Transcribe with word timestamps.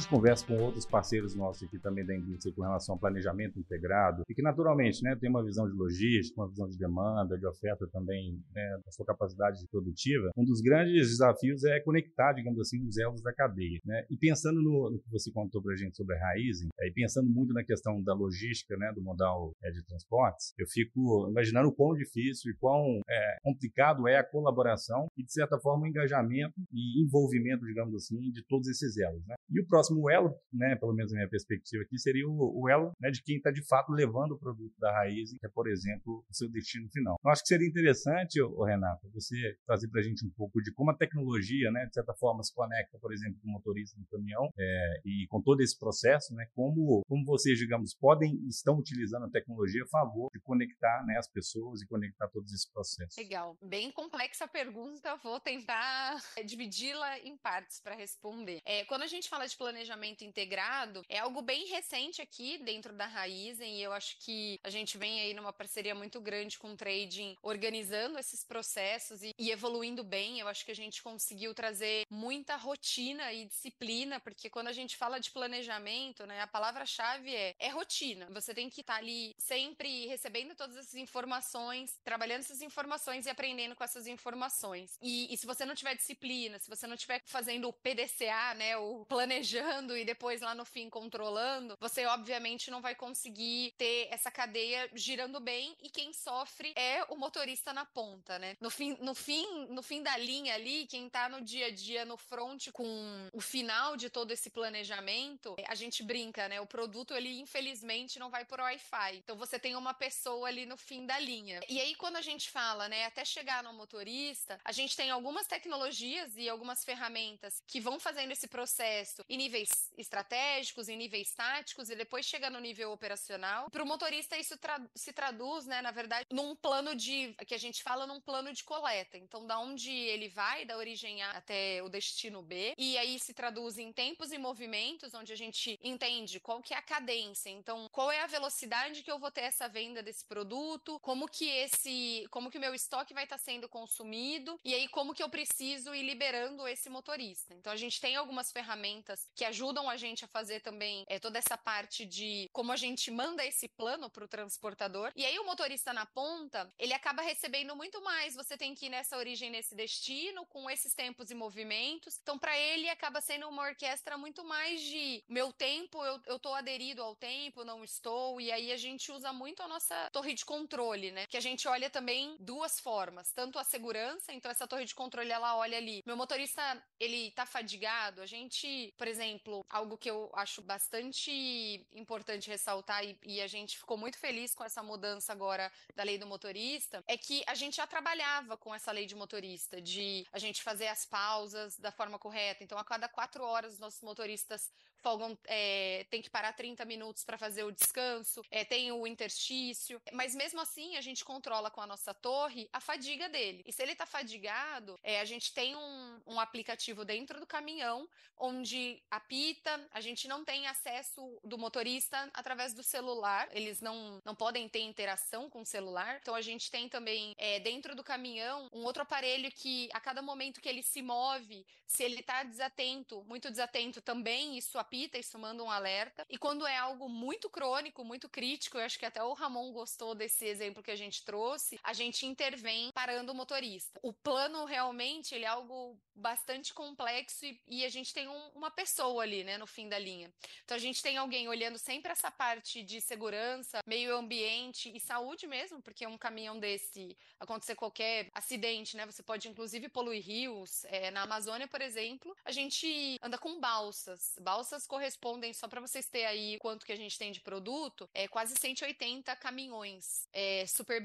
gente 0.00 0.08
conversa 0.08 0.46
com 0.46 0.58
outros 0.58 0.86
parceiros 0.86 1.34
nossos 1.34 1.62
aqui 1.62 1.78
também 1.78 2.04
da 2.04 2.16
indústria 2.16 2.54
com 2.54 2.62
relação 2.62 2.94
ao 2.94 2.98
planejamento 2.98 3.58
integrado, 3.58 4.22
e 4.28 4.34
que 4.34 4.42
naturalmente 4.42 5.02
né, 5.02 5.14
tem 5.20 5.28
uma 5.28 5.44
visão 5.44 5.68
de 5.68 5.76
logística, 5.76 6.40
uma 6.40 6.48
visão 6.48 6.68
de 6.68 6.78
demanda, 6.78 7.38
de 7.38 7.46
oferta 7.46 7.86
também, 7.92 8.42
né, 8.54 8.80
da 8.84 8.90
sua 8.90 9.04
capacidade 9.04 9.66
produtiva, 9.70 10.30
um 10.36 10.44
dos 10.44 10.60
grandes 10.60 11.08
desafios 11.08 11.64
é 11.64 11.80
conectar, 11.80 12.32
digamos 12.32 12.58
assim, 12.60 12.82
os 12.86 12.96
elos 12.96 13.22
da 13.22 13.32
cadeia. 13.32 13.78
Né? 13.84 14.06
E 14.10 14.16
pensando 14.16 14.62
no, 14.62 14.90
no 14.90 14.98
que 14.98 15.10
você 15.10 15.30
contou 15.30 15.62
para 15.62 15.74
a 15.74 15.76
gente 15.76 15.96
sobre 15.96 16.16
a 16.16 16.18
Raizen, 16.18 16.68
é, 16.80 16.88
e 16.88 16.92
pensando 16.92 17.28
muito 17.28 17.52
na 17.52 17.62
questão 17.62 18.02
da 18.02 18.14
logística, 18.14 18.76
né, 18.76 18.92
do 18.94 19.02
modal 19.02 19.52
é, 19.62 19.70
de 19.70 19.84
transportes, 19.84 20.54
eu 20.58 20.66
fico 20.66 21.28
imaginando 21.30 21.68
o 21.68 21.72
quão 21.72 21.94
difícil 21.94 22.52
e 22.52 22.56
quão 22.56 23.00
é, 23.08 23.36
complicado 23.42 24.08
é 24.08 24.16
a 24.16 24.24
colaboração 24.24 25.08
e, 25.16 25.24
de 25.24 25.32
certa 25.32 25.58
forma, 25.58 25.84
o 25.84 25.86
engajamento 25.86 26.54
e 26.72 27.02
envolvimento, 27.02 27.66
digamos 27.66 27.94
assim, 27.94 28.30
de 28.30 28.42
todos 28.44 28.68
esses 28.68 28.96
elos. 28.96 29.26
Né? 29.26 29.34
E 29.50 29.60
o 29.60 29.66
próximo 29.66 29.89
elo, 30.10 30.34
né, 30.52 30.76
pelo 30.76 30.94
menos 30.94 31.12
na 31.12 31.18
minha 31.18 31.28
perspectiva 31.30 31.82
aqui, 31.82 31.98
seria 31.98 32.28
o, 32.28 32.62
o 32.62 32.68
elo 32.68 32.92
né, 33.00 33.10
de 33.10 33.22
quem 33.22 33.36
está 33.36 33.50
de 33.50 33.66
fato 33.66 33.92
levando 33.92 34.32
o 34.32 34.38
produto 34.38 34.74
da 34.78 34.92
raiz, 34.92 35.30
que 35.30 35.46
é, 35.46 35.48
por 35.48 35.68
exemplo, 35.68 36.24
o 36.28 36.34
seu 36.34 36.50
destino 36.50 36.88
final. 36.90 37.16
Eu 37.22 37.30
acho 37.30 37.42
que 37.42 37.48
seria 37.48 37.66
interessante, 37.68 38.40
ô, 38.40 38.64
Renato, 38.64 39.08
você 39.12 39.56
trazer 39.66 39.88
para 39.88 40.00
a 40.00 40.04
gente 40.04 40.24
um 40.24 40.30
pouco 40.30 40.60
de 40.62 40.72
como 40.72 40.90
a 40.90 40.96
tecnologia, 40.96 41.70
né, 41.70 41.86
de 41.86 41.94
certa 41.94 42.14
forma, 42.14 42.42
se 42.42 42.54
conecta, 42.54 42.98
por 43.00 43.12
exemplo, 43.12 43.38
com 43.42 43.48
o 43.48 43.52
motorista 43.52 43.98
do 43.98 44.06
caminhão 44.06 44.50
é, 44.58 45.00
e 45.04 45.26
com 45.28 45.42
todo 45.42 45.60
esse 45.60 45.78
processo, 45.78 46.34
né, 46.34 46.46
como, 46.54 47.02
como 47.06 47.24
vocês, 47.24 47.58
digamos, 47.58 47.94
podem 47.94 48.34
estão 48.48 48.76
utilizando 48.76 49.26
a 49.26 49.30
tecnologia 49.30 49.82
a 49.82 49.88
favor 49.88 50.30
de 50.32 50.40
conectar 50.40 51.04
né, 51.06 51.16
as 51.18 51.28
pessoas 51.28 51.82
e 51.82 51.86
conectar 51.86 52.28
todos 52.28 52.52
esses 52.52 52.68
processos. 52.70 53.16
Legal, 53.16 53.56
bem 53.62 53.90
complexa 53.90 54.44
a 54.44 54.48
pergunta, 54.48 55.16
vou 55.16 55.40
tentar 55.40 56.16
dividi-la 56.44 57.18
em 57.20 57.36
partes 57.36 57.80
para 57.80 57.94
responder. 57.94 58.60
É, 58.64 58.84
quando 58.84 59.02
a 59.02 59.06
gente 59.06 59.28
fala 59.28 59.46
de 59.46 59.56
planejamento 59.56 59.79
integrado, 60.24 61.04
é 61.08 61.18
algo 61.18 61.42
bem 61.42 61.66
recente 61.66 62.20
aqui 62.20 62.58
dentro 62.58 62.92
da 62.92 63.06
Raizen 63.06 63.78
e 63.78 63.82
eu 63.82 63.92
acho 63.92 64.16
que 64.18 64.58
a 64.62 64.70
gente 64.70 64.98
vem 64.98 65.20
aí 65.20 65.34
numa 65.34 65.52
parceria 65.52 65.94
muito 65.94 66.20
grande 66.20 66.58
com 66.58 66.72
o 66.72 66.76
trading, 66.76 67.36
organizando 67.42 68.18
esses 68.18 68.44
processos 68.44 69.22
e, 69.22 69.34
e 69.38 69.50
evoluindo 69.50 70.02
bem. 70.02 70.40
Eu 70.40 70.48
acho 70.48 70.64
que 70.64 70.70
a 70.70 70.76
gente 70.76 71.02
conseguiu 71.02 71.54
trazer 71.54 72.06
muita 72.10 72.56
rotina 72.56 73.32
e 73.32 73.46
disciplina, 73.46 74.20
porque 74.20 74.50
quando 74.50 74.68
a 74.68 74.72
gente 74.72 74.96
fala 74.96 75.18
de 75.18 75.30
planejamento, 75.30 76.26
né, 76.26 76.40
a 76.40 76.46
palavra-chave 76.46 77.34
é, 77.34 77.54
é 77.58 77.68
rotina. 77.68 78.26
Você 78.30 78.54
tem 78.54 78.68
que 78.68 78.80
estar 78.80 78.94
tá 78.94 78.98
ali 78.98 79.34
sempre 79.38 80.06
recebendo 80.06 80.54
todas 80.54 80.76
essas 80.76 80.94
informações, 80.94 81.98
trabalhando 82.04 82.40
essas 82.40 82.62
informações 82.62 83.26
e 83.26 83.30
aprendendo 83.30 83.74
com 83.74 83.84
essas 83.84 84.06
informações. 84.06 84.98
E, 85.00 85.32
e 85.32 85.36
se 85.36 85.46
você 85.46 85.64
não 85.64 85.74
tiver 85.74 85.94
disciplina, 85.94 86.58
se 86.58 86.68
você 86.68 86.86
não 86.86 86.94
estiver 86.94 87.22
fazendo 87.26 87.68
o 87.68 87.72
PDCA, 87.72 88.54
né, 88.56 88.76
o 88.76 89.04
planejando 89.06 89.69
e 89.70 90.04
depois 90.04 90.40
lá 90.40 90.54
no 90.54 90.64
fim 90.64 90.90
controlando, 90.90 91.76
você 91.78 92.04
obviamente 92.06 92.70
não 92.70 92.80
vai 92.80 92.94
conseguir 92.94 93.72
ter 93.78 94.08
essa 94.10 94.30
cadeia 94.30 94.90
girando 94.94 95.38
bem 95.38 95.76
e 95.80 95.88
quem 95.88 96.12
sofre 96.12 96.72
é 96.74 97.04
o 97.08 97.16
motorista 97.16 97.72
na 97.72 97.84
ponta, 97.84 98.38
né? 98.38 98.56
No 98.60 98.68
fim, 98.68 98.96
no 99.00 99.14
fim, 99.14 99.66
no 99.66 99.80
fim 99.82 100.02
da 100.02 100.16
linha 100.16 100.54
ali, 100.54 100.86
quem 100.86 101.08
tá 101.08 101.28
no 101.28 101.40
dia 101.40 101.66
a 101.66 101.70
dia 101.70 102.04
no 102.04 102.16
front 102.16 102.70
com 102.72 103.28
o 103.32 103.40
final 103.40 103.96
de 103.96 104.10
todo 104.10 104.32
esse 104.32 104.50
planejamento, 104.50 105.54
a 105.68 105.74
gente 105.76 106.02
brinca, 106.02 106.48
né? 106.48 106.60
O 106.60 106.66
produto 106.66 107.14
ele 107.14 107.40
infelizmente 107.40 108.18
não 108.18 108.28
vai 108.28 108.44
por 108.44 108.58
Wi-Fi. 108.58 109.18
Então 109.18 109.36
você 109.36 109.58
tem 109.58 109.76
uma 109.76 109.94
pessoa 109.94 110.48
ali 110.48 110.66
no 110.66 110.76
fim 110.76 111.06
da 111.06 111.18
linha. 111.18 111.60
E 111.68 111.80
aí 111.80 111.94
quando 111.94 112.16
a 112.16 112.22
gente 112.22 112.50
fala, 112.50 112.88
né, 112.88 113.04
até 113.04 113.24
chegar 113.24 113.62
no 113.62 113.72
motorista, 113.72 114.58
a 114.64 114.72
gente 114.72 114.96
tem 114.96 115.10
algumas 115.10 115.46
tecnologias 115.46 116.36
e 116.36 116.48
algumas 116.48 116.84
ferramentas 116.84 117.62
que 117.68 117.80
vão 117.80 118.00
fazendo 118.00 118.32
esse 118.32 118.48
processo 118.48 119.24
em 119.28 119.36
níveis 119.36 119.59
estratégicos, 119.96 120.88
em 120.88 120.96
níveis 120.96 121.34
táticos 121.34 121.90
e 121.90 121.96
depois 121.96 122.26
chega 122.26 122.50
no 122.50 122.60
nível 122.60 122.92
operacional. 122.92 123.70
Para 123.70 123.82
o 123.82 123.86
motorista 123.86 124.36
isso 124.36 124.56
tra 124.56 124.80
se 124.94 125.12
traduz, 125.12 125.66
né, 125.66 125.82
na 125.82 125.90
verdade, 125.90 126.26
num 126.30 126.54
plano 126.54 126.94
de 126.94 127.34
que 127.46 127.54
a 127.54 127.58
gente 127.58 127.82
fala 127.82 128.06
num 128.06 128.20
plano 128.20 128.52
de 128.52 128.64
coleta. 128.64 129.16
Então, 129.16 129.46
da 129.46 129.58
onde 129.58 129.90
ele 129.90 130.28
vai, 130.28 130.64
da 130.64 130.76
origem 130.76 131.22
A 131.22 131.30
até 131.32 131.82
o 131.82 131.88
destino 131.88 132.42
B, 132.42 132.74
e 132.78 132.96
aí 132.98 133.18
se 133.18 133.34
traduz 133.34 133.78
em 133.78 133.92
tempos 133.92 134.32
e 134.32 134.38
movimentos, 134.38 135.14
onde 135.14 135.32
a 135.32 135.36
gente 135.36 135.78
entende 135.82 136.40
qual 136.40 136.62
que 136.62 136.74
é 136.74 136.76
a 136.76 136.82
cadência. 136.82 137.50
Então, 137.50 137.88
qual 137.90 138.10
é 138.10 138.20
a 138.20 138.26
velocidade 138.26 139.02
que 139.02 139.10
eu 139.10 139.18
vou 139.18 139.30
ter 139.30 139.42
essa 139.42 139.68
venda 139.68 140.02
desse 140.02 140.24
produto, 140.24 140.98
como 141.00 141.28
que 141.28 141.48
esse, 141.48 142.26
como 142.30 142.50
que 142.50 142.58
o 142.58 142.60
meu 142.60 142.74
estoque 142.74 143.14
vai 143.14 143.24
estar 143.24 143.38
tá 143.38 143.42
sendo 143.42 143.68
consumido, 143.68 144.58
e 144.64 144.74
aí 144.74 144.88
como 144.88 145.14
que 145.14 145.22
eu 145.22 145.28
preciso 145.28 145.94
ir 145.94 146.02
liberando 146.02 146.66
esse 146.66 146.88
motorista. 146.88 147.54
Então, 147.54 147.72
a 147.72 147.76
gente 147.76 148.00
tem 148.00 148.16
algumas 148.16 148.52
ferramentas 148.52 149.28
que 149.40 149.44
ajudam 149.46 149.88
a 149.88 149.96
gente 149.96 150.22
a 150.22 150.28
fazer 150.28 150.60
também 150.60 151.02
é, 151.08 151.18
toda 151.18 151.38
essa 151.38 151.56
parte 151.56 152.04
de 152.04 152.46
como 152.52 152.72
a 152.72 152.76
gente 152.76 153.10
manda 153.10 153.42
esse 153.42 153.66
plano 153.68 154.10
para 154.10 154.22
o 154.22 154.28
transportador. 154.28 155.10
E 155.16 155.24
aí 155.24 155.38
o 155.38 155.46
motorista 155.46 155.94
na 155.94 156.04
ponta, 156.04 156.70
ele 156.78 156.92
acaba 156.92 157.22
recebendo 157.22 157.74
muito 157.74 158.02
mais. 158.02 158.34
Você 158.34 158.58
tem 158.58 158.74
que 158.74 158.84
ir 158.84 158.90
nessa 158.90 159.16
origem, 159.16 159.48
nesse 159.48 159.74
destino, 159.74 160.44
com 160.44 160.68
esses 160.68 160.92
tempos 160.92 161.30
e 161.30 161.34
movimentos. 161.34 162.18
Então, 162.20 162.38
para 162.38 162.54
ele, 162.54 162.90
acaba 162.90 163.22
sendo 163.22 163.48
uma 163.48 163.62
orquestra 163.62 164.18
muito 164.18 164.44
mais 164.44 164.82
de 164.82 165.24
meu 165.26 165.50
tempo, 165.54 166.04
eu, 166.04 166.20
eu 166.26 166.38
tô 166.38 166.52
aderido 166.52 167.02
ao 167.02 167.16
tempo, 167.16 167.64
não 167.64 167.82
estou. 167.82 168.42
E 168.42 168.52
aí 168.52 168.70
a 168.70 168.76
gente 168.76 169.10
usa 169.10 169.32
muito 169.32 169.62
a 169.62 169.68
nossa 169.68 170.10
torre 170.12 170.34
de 170.34 170.44
controle, 170.44 171.12
né? 171.12 171.24
Que 171.30 171.38
a 171.38 171.40
gente 171.40 171.66
olha 171.66 171.88
também 171.88 172.36
duas 172.38 172.78
formas. 172.78 173.32
Tanto 173.32 173.58
a 173.58 173.64
segurança, 173.64 174.34
então 174.34 174.50
essa 174.50 174.68
torre 174.68 174.84
de 174.84 174.94
controle, 174.94 175.32
ela 175.32 175.56
olha 175.56 175.78
ali. 175.78 176.02
Meu 176.04 176.14
motorista, 176.14 176.60
ele 176.98 177.30
tá 177.30 177.46
fadigado. 177.46 178.20
A 178.20 178.26
gente, 178.26 178.92
por 178.98 179.08
exemplo, 179.08 179.29
algo 179.68 179.98
que 179.98 180.10
eu 180.10 180.30
acho 180.34 180.62
bastante 180.62 181.86
importante 181.92 182.48
ressaltar 182.48 183.04
e, 183.04 183.18
e 183.24 183.40
a 183.40 183.46
gente 183.46 183.78
ficou 183.78 183.96
muito 183.96 184.18
feliz 184.18 184.54
com 184.54 184.64
essa 184.64 184.82
mudança 184.82 185.32
agora 185.32 185.70
da 185.94 186.02
lei 186.02 186.16
do 186.16 186.26
motorista, 186.26 187.04
é 187.06 187.16
que 187.16 187.42
a 187.46 187.54
gente 187.54 187.76
já 187.76 187.86
trabalhava 187.86 188.56
com 188.56 188.74
essa 188.74 188.90
lei 188.92 189.06
de 189.06 189.14
motorista, 189.14 189.80
de 189.80 190.26
a 190.32 190.38
gente 190.38 190.62
fazer 190.62 190.88
as 190.88 191.04
pausas 191.04 191.78
da 191.78 191.90
forma 191.90 192.18
correta. 192.18 192.64
Então, 192.64 192.78
a 192.78 192.84
cada 192.84 193.08
quatro 193.08 193.44
horas, 193.44 193.74
os 193.74 193.78
nossos 193.78 194.00
motoristas 194.00 194.70
folgam, 195.00 195.36
é, 195.46 196.06
tem 196.10 196.22
que 196.22 196.30
parar 196.30 196.52
30 196.52 196.84
minutos 196.84 197.24
para 197.24 197.38
fazer 197.38 197.64
o 197.64 197.72
descanso, 197.72 198.42
é, 198.50 198.64
tem 198.64 198.92
o 198.92 199.06
interstício. 199.06 200.00
Mas 200.12 200.34
mesmo 200.34 200.60
assim, 200.60 200.96
a 200.96 201.00
gente 201.00 201.24
controla 201.24 201.70
com 201.70 201.80
a 201.80 201.86
nossa 201.86 202.14
torre 202.14 202.68
a 202.72 202.80
fadiga 202.80 203.28
dele. 203.28 203.62
E 203.66 203.72
se 203.72 203.82
ele 203.82 203.92
está 203.92 204.06
fadigado, 204.06 204.98
é, 205.02 205.20
a 205.20 205.24
gente 205.24 205.52
tem 205.52 205.76
um, 205.76 206.20
um 206.26 206.40
aplicativo 206.40 207.04
dentro 207.04 207.40
do 207.40 207.46
caminhão 207.46 208.08
onde 208.40 209.02
apita, 209.10 209.88
a 209.92 210.00
gente 210.00 210.26
não 210.26 210.44
tem 210.44 210.66
acesso 210.66 211.38
do 211.44 211.58
motorista 211.58 212.30
através 212.32 212.72
do 212.72 212.82
celular, 212.82 213.48
eles 213.52 213.80
não, 213.80 214.20
não 214.24 214.34
podem 214.34 214.66
ter 214.68 214.80
interação 214.80 215.50
com 215.50 215.60
o 215.60 215.66
celular. 215.66 216.18
Então 216.22 216.34
a 216.34 216.40
gente 216.40 216.70
tem 216.70 216.88
também 216.88 217.34
é, 217.36 217.60
dentro 217.60 217.94
do 217.94 218.02
caminhão 218.02 218.68
um 218.72 218.82
outro 218.84 219.02
aparelho 219.02 219.50
que 219.52 219.88
a 219.92 220.00
cada 220.00 220.22
momento 220.22 220.60
que 220.60 220.68
ele 220.68 220.82
se 220.82 221.02
move, 221.02 221.66
se 221.86 222.02
ele 222.02 222.20
está 222.20 222.42
desatento, 222.42 223.22
muito 223.24 223.50
desatento 223.50 224.00
também, 224.00 224.56
isso 224.56 224.78
apita, 224.90 225.16
isso 225.16 225.38
manda 225.38 225.62
um 225.62 225.70
alerta. 225.70 226.26
E 226.28 226.36
quando 226.36 226.66
é 226.66 226.76
algo 226.76 227.08
muito 227.08 227.48
crônico, 227.48 228.04
muito 228.04 228.28
crítico, 228.28 228.76
eu 228.76 228.82
acho 228.82 228.98
que 228.98 229.06
até 229.06 229.22
o 229.22 229.32
Ramon 229.32 229.72
gostou 229.72 230.16
desse 230.16 230.44
exemplo 230.44 230.82
que 230.82 230.90
a 230.90 230.96
gente 230.96 231.24
trouxe, 231.24 231.78
a 231.84 231.92
gente 231.92 232.26
intervém 232.26 232.90
parando 232.92 233.30
o 233.30 233.34
motorista. 233.34 234.00
O 234.02 234.12
plano 234.12 234.64
realmente 234.64 235.32
ele 235.32 235.44
é 235.44 235.48
algo 235.48 235.96
bastante 236.12 236.74
complexo 236.74 237.46
e, 237.46 237.58
e 237.68 237.84
a 237.84 237.88
gente 237.88 238.12
tem 238.12 238.28
um, 238.28 238.48
uma 238.54 238.70
pessoa 238.70 239.22
ali, 239.22 239.44
né, 239.44 239.56
no 239.56 239.66
fim 239.66 239.88
da 239.88 239.98
linha. 239.98 240.32
Então 240.64 240.76
a 240.76 240.80
gente 240.80 241.00
tem 241.02 241.16
alguém 241.16 241.48
olhando 241.48 241.78
sempre 241.78 242.10
essa 242.10 242.30
parte 242.30 242.82
de 242.82 243.00
segurança, 243.00 243.80
meio 243.86 244.16
ambiente 244.16 244.90
e 244.94 244.98
saúde 244.98 245.46
mesmo, 245.46 245.80
porque 245.80 246.06
um 246.06 246.18
caminhão 246.18 246.58
desse 246.58 247.16
acontecer 247.38 247.76
qualquer 247.76 248.28
acidente, 248.34 248.96
né, 248.96 249.06
você 249.06 249.22
pode 249.22 249.48
inclusive 249.48 249.88
poluir 249.88 250.22
rios. 250.22 250.84
É, 250.86 251.10
na 251.10 251.22
Amazônia, 251.22 251.68
por 251.68 251.80
exemplo, 251.80 252.36
a 252.44 252.50
gente 252.50 253.16
anda 253.22 253.38
com 253.38 253.60
balsas. 253.60 254.34
Balsas 254.40 254.79
correspondem, 254.86 255.52
só 255.52 255.68
para 255.68 255.80
vocês 255.80 256.06
terem 256.06 256.26
aí 256.26 256.58
quanto 256.58 256.86
que 256.86 256.92
a 256.92 256.96
gente 256.96 257.18
tem 257.18 257.32
de 257.32 257.40
produto, 257.40 258.08
é 258.14 258.28
quase 258.28 258.54
180 258.56 259.34
caminhões, 259.36 260.28
é, 260.32 260.64
super 260.66 261.00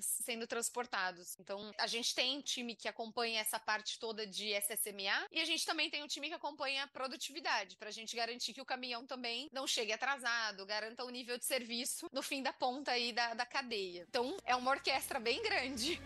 sendo 0.00 0.46
transportados. 0.46 1.36
Então 1.38 1.72
a 1.78 1.86
gente 1.86 2.14
tem 2.14 2.38
um 2.38 2.42
time 2.42 2.74
que 2.74 2.88
acompanha 2.88 3.40
essa 3.40 3.58
parte 3.58 3.98
toda 3.98 4.26
de 4.26 4.52
SSMA 4.52 5.28
e 5.30 5.40
a 5.40 5.44
gente 5.44 5.64
também 5.64 5.88
tem 5.88 6.02
um 6.02 6.06
time 6.06 6.28
que 6.28 6.34
acompanha 6.34 6.84
a 6.84 6.88
produtividade, 6.88 7.76
para 7.76 7.88
a 7.88 7.92
gente 7.92 8.14
garantir 8.16 8.52
que 8.52 8.60
o 8.60 8.66
caminhão 8.66 9.06
também 9.06 9.48
não 9.52 9.66
chegue 9.66 9.92
atrasado, 9.92 10.66
garanta 10.66 11.04
o 11.04 11.10
nível 11.10 11.38
de 11.38 11.44
serviço 11.44 12.08
no 12.12 12.22
fim 12.22 12.42
da 12.42 12.52
ponta 12.52 12.92
aí 12.92 13.12
da, 13.12 13.34
da 13.34 13.46
cadeia. 13.46 14.06
Então 14.08 14.36
é 14.44 14.54
uma 14.54 14.70
orquestra 14.70 15.18
bem 15.20 15.42
grande. 15.42 16.00